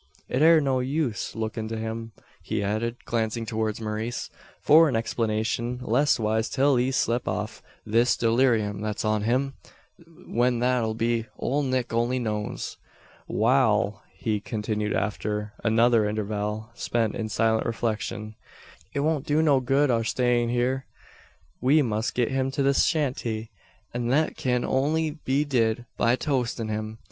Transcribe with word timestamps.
"It 0.27 0.41
air 0.41 0.59
no 0.59 0.79
use 0.79 1.35
lookin' 1.35 1.67
to 1.67 1.77
him," 1.77 2.13
he 2.41 2.63
added, 2.63 3.05
glancing 3.05 3.45
towards 3.45 3.79
Maurice, 3.79 4.31
"for 4.59 4.89
an 4.89 4.95
explanation; 4.95 5.79
leastwise 5.83 6.49
till 6.49 6.77
he's 6.77 6.95
slep' 6.95 7.27
off 7.27 7.61
this 7.85 8.17
dullerium 8.17 8.81
thet's 8.81 9.05
on 9.05 9.21
him. 9.25 9.53
When 10.25 10.57
that'll 10.57 10.95
be, 10.95 11.27
ole 11.37 11.61
Nick 11.61 11.93
only 11.93 12.17
knows. 12.17 12.77
"Wal," 13.27 14.01
he 14.17 14.39
continued 14.41 14.95
after 14.95 15.53
another 15.63 16.09
interval 16.09 16.71
spent 16.73 17.13
in 17.13 17.29
silent 17.29 17.67
reflection, 17.67 18.33
"It 18.95 19.01
won't 19.01 19.27
do 19.27 19.43
no 19.43 19.59
good 19.59 19.91
our 19.91 20.03
stayin' 20.03 20.49
hyur. 20.49 20.87
We 21.61 21.83
must 21.83 22.15
git 22.15 22.31
him 22.31 22.49
to 22.53 22.63
the 22.63 22.73
shanty, 22.73 23.51
an 23.93 24.07
that 24.07 24.35
kin 24.35 24.65
only 24.65 25.11
be 25.23 25.45
did 25.45 25.85
by 25.95 26.15
toatin' 26.15 26.69
him. 26.69 26.97